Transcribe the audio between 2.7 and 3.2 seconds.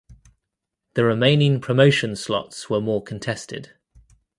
were more